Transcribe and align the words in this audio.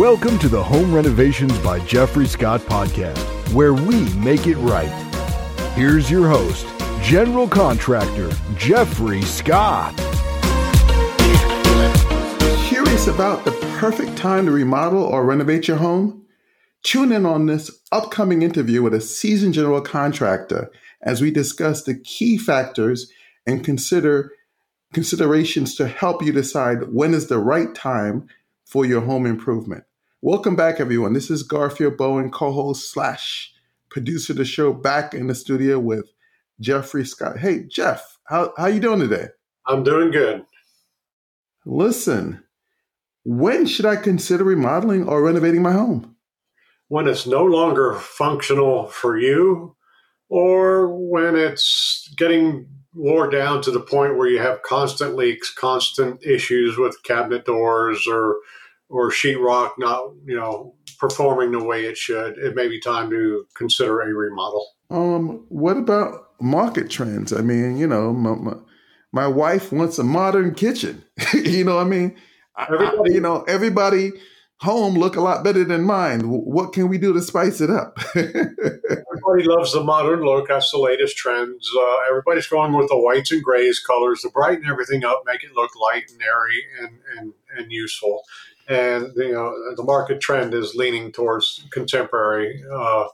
Welcome 0.00 0.38
to 0.38 0.48
the 0.48 0.62
Home 0.62 0.94
Renovations 0.94 1.58
by 1.58 1.78
Jeffrey 1.80 2.26
Scott 2.26 2.62
podcast, 2.62 3.18
where 3.52 3.74
we 3.74 4.08
make 4.14 4.46
it 4.46 4.56
right. 4.56 4.88
Here's 5.74 6.10
your 6.10 6.26
host, 6.26 6.66
General 7.02 7.46
Contractor 7.46 8.30
Jeffrey 8.56 9.20
Scott. 9.20 9.94
Curious 12.66 13.08
about 13.08 13.44
the 13.44 13.52
perfect 13.78 14.16
time 14.16 14.46
to 14.46 14.52
remodel 14.52 15.02
or 15.02 15.22
renovate 15.22 15.68
your 15.68 15.76
home? 15.76 16.24
Tune 16.82 17.12
in 17.12 17.26
on 17.26 17.44
this 17.44 17.70
upcoming 17.92 18.40
interview 18.40 18.80
with 18.80 18.94
a 18.94 19.02
seasoned 19.02 19.52
general 19.52 19.82
contractor 19.82 20.70
as 21.02 21.20
we 21.20 21.30
discuss 21.30 21.82
the 21.82 21.98
key 21.98 22.38
factors 22.38 23.12
and 23.46 23.62
consider 23.62 24.32
considerations 24.94 25.74
to 25.74 25.86
help 25.86 26.24
you 26.24 26.32
decide 26.32 26.90
when 26.90 27.12
is 27.12 27.26
the 27.26 27.38
right 27.38 27.74
time 27.74 28.26
for 28.64 28.86
your 28.86 29.02
home 29.02 29.26
improvement. 29.26 29.84
Welcome 30.22 30.54
back, 30.54 30.80
everyone. 30.80 31.14
This 31.14 31.30
is 31.30 31.42
Garfield 31.42 31.96
Bowen, 31.96 32.30
co-host 32.30 32.90
slash 32.90 33.54
producer 33.88 34.34
of 34.34 34.36
the 34.36 34.44
show, 34.44 34.70
back 34.70 35.14
in 35.14 35.28
the 35.28 35.34
studio 35.34 35.78
with 35.78 36.12
Jeffrey 36.60 37.06
Scott. 37.06 37.38
Hey, 37.38 37.64
Jeff, 37.64 38.18
how 38.24 38.52
how 38.58 38.66
you 38.66 38.80
doing 38.80 39.00
today? 39.00 39.28
I'm 39.66 39.82
doing 39.82 40.10
good. 40.10 40.44
Listen, 41.64 42.44
when 43.24 43.64
should 43.64 43.86
I 43.86 43.96
consider 43.96 44.44
remodeling 44.44 45.08
or 45.08 45.22
renovating 45.22 45.62
my 45.62 45.72
home? 45.72 46.14
When 46.88 47.08
it's 47.08 47.26
no 47.26 47.42
longer 47.42 47.94
functional 47.94 48.88
for 48.88 49.18
you, 49.18 49.74
or 50.28 50.88
when 50.88 51.34
it's 51.34 52.12
getting 52.18 52.68
wore 52.92 53.30
down 53.30 53.62
to 53.62 53.70
the 53.70 53.80
point 53.80 54.18
where 54.18 54.28
you 54.28 54.38
have 54.38 54.60
constant 54.64 55.16
leaks, 55.16 55.50
constant 55.50 56.22
issues 56.22 56.76
with 56.76 57.02
cabinet 57.04 57.46
doors 57.46 58.06
or 58.06 58.36
or 58.90 59.10
sheetrock 59.10 59.72
not 59.78 60.12
you 60.26 60.36
know 60.36 60.74
performing 61.00 61.50
the 61.50 61.64
way 61.64 61.86
it 61.86 61.96
should, 61.96 62.36
it 62.36 62.54
may 62.54 62.68
be 62.68 62.78
time 62.78 63.10
to 63.10 63.46
consider 63.54 64.02
a 64.02 64.14
remodel. 64.14 64.68
Um, 64.90 65.46
what 65.48 65.78
about 65.78 66.26
market 66.40 66.90
trends? 66.90 67.32
I 67.32 67.40
mean, 67.40 67.78
you 67.78 67.86
know, 67.86 68.12
my, 68.12 68.34
my, 68.34 68.56
my 69.12 69.26
wife 69.26 69.72
wants 69.72 69.98
a 69.98 70.04
modern 70.04 70.54
kitchen. 70.54 71.02
you 71.34 71.64
know, 71.64 71.78
I 71.78 71.84
mean, 71.84 72.16
I, 72.54 72.66
you 73.06 73.20
know, 73.20 73.42
everybody 73.44 74.12
home 74.60 74.94
look 74.94 75.16
a 75.16 75.22
lot 75.22 75.42
better 75.42 75.64
than 75.64 75.84
mine. 75.84 76.20
What 76.28 76.74
can 76.74 76.88
we 76.88 76.98
do 76.98 77.14
to 77.14 77.22
spice 77.22 77.62
it 77.62 77.70
up? 77.70 77.98
everybody 78.14 79.44
loves 79.44 79.72
the 79.72 79.82
modern 79.82 80.20
look. 80.20 80.48
That's 80.48 80.70
the 80.70 80.78
latest 80.78 81.16
trends. 81.16 81.70
Uh, 81.74 81.96
everybody's 82.10 82.46
going 82.46 82.74
with 82.74 82.88
the 82.88 82.98
whites 82.98 83.32
and 83.32 83.42
grays 83.42 83.80
colors 83.80 84.20
to 84.20 84.28
brighten 84.28 84.66
everything 84.68 85.02
up, 85.02 85.22
make 85.24 85.42
it 85.42 85.52
look 85.54 85.70
light 85.80 86.10
and 86.10 86.20
airy 86.20 86.62
and, 86.82 86.98
and, 87.16 87.32
and 87.56 87.72
useful 87.72 88.22
and 88.70 89.12
you 89.16 89.32
know 89.32 89.52
the 89.76 89.82
market 89.82 90.20
trend 90.20 90.54
is 90.54 90.74
leaning 90.74 91.12
towards 91.12 91.66
contemporary 91.72 92.62
uh, 92.72 93.06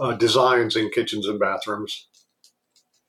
uh, 0.00 0.12
designs 0.14 0.76
in 0.76 0.90
kitchens 0.90 1.28
and 1.28 1.38
bathrooms. 1.38 2.08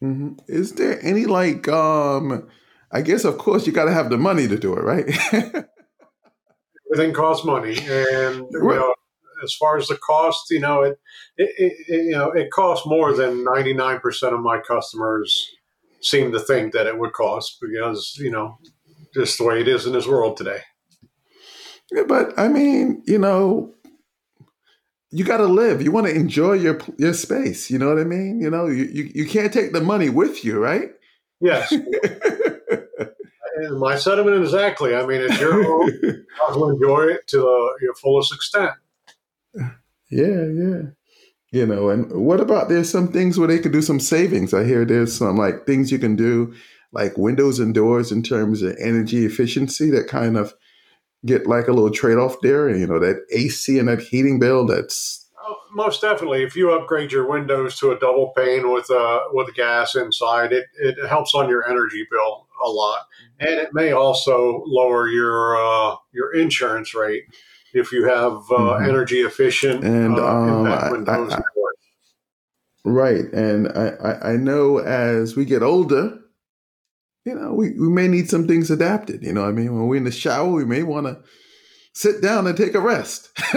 Mm-hmm. 0.04 0.34
Is 0.48 0.74
there 0.74 1.04
any 1.04 1.26
like 1.26 1.68
um 1.68 2.48
I 2.92 3.02
guess 3.02 3.26
of 3.26 3.38
course 3.38 3.66
you 3.66 3.74
got 3.74 3.86
to 3.86 3.94
have 3.94 4.09
the 4.09 4.18
money 4.18 4.48
to 4.48 4.58
do 4.58 4.74
it, 4.76 4.84
right? 4.84 5.06
Everything 6.94 7.14
costs 7.14 7.46
money, 7.46 7.78
and 7.80 8.46
you 8.52 8.62
know 8.62 8.94
as 9.44 9.54
far 9.56 9.78
as 9.78 9.88
the 9.88 9.98
cost, 9.98 10.52
you 10.52 10.59
know 10.59 10.84
it, 10.84 11.00
it, 11.38 11.50
it 11.58 12.06
you 12.06 12.12
know 12.12 12.32
it 12.32 12.52
costs 12.52 12.86
more 12.86 13.14
than 13.14 13.44
ninety 13.44 13.74
nine 13.74 14.00
percent 14.00 14.36
of 14.36 14.42
my 14.42 14.59
customers 14.59 15.50
seem 16.02 16.32
to 16.32 16.40
think 16.40 16.74
that 16.74 16.88
it 16.88 16.98
would 17.00 17.14
cost 17.14 17.58
because 17.62 18.18
you 18.20 18.30
know 18.30 18.58
just 19.14 19.38
the 19.38 19.44
way 19.44 19.62
it 19.62 19.68
is 19.68 19.88
in 19.88 19.94
this 19.94 20.08
world 20.08 20.38
today. 20.38 20.62
Yeah, 21.92 22.03
but 22.08 22.38
I 22.38 22.47
mean, 22.47 23.03
you 23.06 23.17
know, 23.17 23.73
you 25.11 25.25
got 25.25 25.38
to 25.38 25.45
live. 25.45 25.81
You 25.81 25.92
want 25.92 26.08
to 26.08 26.16
enjoy 26.16 26.53
your 26.53 26.80
your 26.97 27.13
space. 27.13 27.69
You 27.69 27.78
know 27.78 27.90
what 27.90 28.00
I 28.00 28.06
mean? 28.06 28.40
You 28.40 28.50
know, 28.50 28.68
you, 28.68 28.85
you, 28.85 29.12
you 29.13 29.25
can't 29.25 29.52
take 29.52 29.74
the 29.74 29.81
money 29.81 30.09
with 30.09 30.46
you, 30.46 30.57
right? 30.57 30.91
Yes. 31.41 31.74
my 33.72 33.96
sentiment 33.97 34.41
exactly. 34.41 34.96
I 34.96 35.06
mean, 35.06 35.22
it's 35.22 35.40
your 35.40 35.63
home. 35.63 35.91
to 36.53 36.69
enjoy 36.69 37.03
it 37.13 37.28
to 37.28 37.47
uh, 37.47 37.69
your 37.81 37.94
fullest 37.96 38.34
extent. 38.34 38.72
Yeah, 40.09 40.46
yeah. 40.53 40.81
You 41.51 41.66
know, 41.66 41.90
and 41.90 42.09
what 42.12 42.40
about 42.40 42.69
there's 42.69 42.90
some 42.90 43.12
things 43.12 43.38
where 43.38 43.47
they 43.47 43.59
could 43.59 43.74
do 43.74 43.81
some 43.81 44.00
savings? 44.00 44.53
I 44.53 44.63
hear 44.63 44.85
there's 44.85 45.16
some 45.16 45.35
like 45.35 45.66
things 45.66 45.91
you 45.91 46.00
can 46.00 46.16
do, 46.16 46.53
like 46.94 47.18
windows 47.18 47.59
and 47.59 47.74
doors 47.74 48.12
in 48.12 48.24
terms 48.24 48.62
of 48.62 48.75
energy 48.80 49.25
efficiency 49.25 49.90
that 49.91 50.07
kind 50.07 50.38
of 50.38 50.53
get 51.26 51.48
like 51.48 51.68
a 51.68 51.74
little 51.74 51.92
trade 51.92 52.18
off 52.18 52.38
there? 52.42 52.76
You 52.76 52.88
know, 52.88 53.00
that 53.00 53.26
AC 53.32 53.78
and 53.78 53.88
that 53.88 54.02
heating 54.02 54.40
bill 54.40 54.66
that's 54.66 55.30
oh, 55.44 55.56
most 55.74 56.02
definitely. 56.02 56.44
If 56.44 56.56
you 56.56 56.72
upgrade 56.72 57.12
your 57.12 57.28
windows 57.28 57.78
to 57.80 57.92
a 57.92 58.00
double 58.00 58.34
pane 58.36 58.72
with 58.72 58.90
uh, 58.90 59.22
with 59.31 59.54
gas 59.54 59.96
inside, 59.96 60.54
it, 60.54 60.66
it 60.80 61.08
helps 61.08 61.34
on 61.36 61.50
your 61.50 61.70
energy 61.70 62.06
bill 62.10 62.48
a 62.64 62.70
lot, 62.70 63.08
and 63.40 63.60
it 63.60 63.74
may 63.74 63.92
also 63.92 64.64
lower 64.66 65.08
your 65.08 65.58
uh, 65.58 65.96
your 66.12 66.34
insurance 66.36 66.94
rate 66.94 67.24
if 67.74 67.92
you 67.92 68.06
have 68.06 68.34
uh, 68.34 68.56
mm-hmm. 68.56 68.90
energy 68.90 69.22
efficient 69.22 69.84
and 69.84 70.18
uh, 70.18 70.28
um, 70.28 70.92
windows. 70.92 71.34
I, 71.34 71.38
I, 71.38 71.42
right, 72.86 73.26
and 73.34 73.68
I, 73.70 74.31
I 74.31 74.36
know 74.38 74.80
as 74.80 75.36
we 75.36 75.46
get 75.46 75.64
older, 75.64 76.21
you 77.26 77.36
know, 77.36 77.54
we, 77.54 77.72
we 77.72 77.90
may 77.90 78.08
need 78.08 78.30
some 78.30 78.48
things 78.48 78.72
adapted. 78.72 79.24
You 79.24 79.34
know, 79.34 79.46
I 79.46 79.52
mean, 79.52 79.74
when 79.74 79.88
we're 79.88 79.98
in 79.98 80.06
the 80.06 80.12
shower, 80.12 80.50
we 80.50 80.66
may 80.66 80.84
want 80.84 81.08
to 81.08 81.20
sit 81.94 82.22
down 82.22 82.48
and 82.48 82.58
take 82.58 82.74
a 82.74 82.80
rest. 82.80 83.30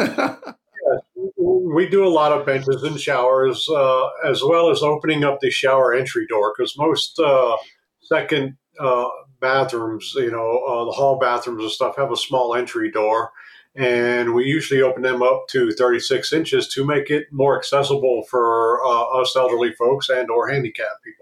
we 1.36 1.88
do 1.88 2.06
a 2.06 2.08
lot 2.08 2.32
of 2.32 2.46
benches 2.46 2.82
and 2.82 3.00
showers, 3.00 3.66
uh, 3.68 4.08
as 4.24 4.42
well 4.42 4.70
as 4.70 4.82
opening 4.82 5.24
up 5.24 5.38
the 5.40 5.50
shower 5.50 5.94
entry 5.94 6.26
door, 6.26 6.52
because 6.56 6.76
most 6.76 7.18
uh, 7.18 7.56
second 8.02 8.56
uh, 8.78 9.08
bathrooms, 9.40 10.12
you 10.14 10.30
know, 10.30 10.58
uh, 10.66 10.84
the 10.84 10.92
hall 10.92 11.18
bathrooms 11.18 11.62
and 11.62 11.72
stuff 11.72 11.96
have 11.96 12.12
a 12.12 12.16
small 12.16 12.54
entry 12.54 12.90
door. 12.90 13.32
And 13.76 14.34
we 14.34 14.44
usually 14.44 14.82
open 14.82 15.02
them 15.02 15.20
up 15.20 15.48
to 15.48 15.72
36 15.72 16.32
inches 16.32 16.68
to 16.74 16.84
make 16.84 17.10
it 17.10 17.26
more 17.32 17.58
accessible 17.58 18.24
for 18.30 18.80
uh, 18.84 19.20
us 19.20 19.34
elderly 19.36 19.72
folks 19.72 20.08
and 20.08 20.30
or 20.30 20.48
handicapped 20.48 21.02
people. 21.02 21.13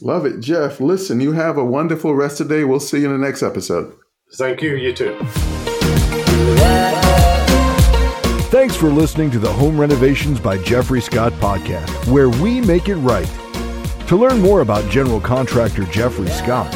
Love 0.00 0.24
it. 0.26 0.40
Jeff, 0.40 0.80
listen, 0.80 1.20
you 1.20 1.32
have 1.32 1.56
a 1.58 1.64
wonderful 1.64 2.14
rest 2.14 2.40
of 2.40 2.48
the 2.48 2.54
day. 2.56 2.64
We'll 2.64 2.80
see 2.80 3.00
you 3.00 3.12
in 3.12 3.20
the 3.20 3.26
next 3.26 3.42
episode. 3.42 3.94
Thank 4.36 4.62
you. 4.62 4.74
You 4.76 4.92
too. 4.94 5.18
Thanks 8.50 8.76
for 8.76 8.88
listening 8.90 9.30
to 9.32 9.38
the 9.38 9.52
Home 9.52 9.78
Renovations 9.80 10.38
by 10.40 10.58
Jeffrey 10.58 11.00
Scott 11.00 11.32
podcast, 11.34 11.88
where 12.10 12.28
we 12.28 12.60
make 12.60 12.88
it 12.88 12.96
right. 12.96 13.28
To 14.08 14.16
learn 14.16 14.40
more 14.40 14.60
about 14.60 14.90
general 14.90 15.20
contractor 15.20 15.84
Jeffrey 15.84 16.28
Scott, 16.28 16.70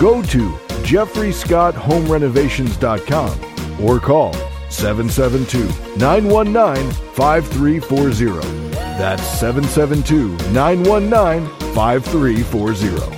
go 0.00 0.22
to 0.22 0.50
jeffreyscotthomerenovations.com 0.84 3.84
or 3.84 4.00
call 4.00 4.32
772 4.70 5.68
919 5.98 6.90
5340. 7.14 8.48
That's 8.70 9.22
772 9.38 10.28
919 10.52 11.57
5340. 11.78 13.17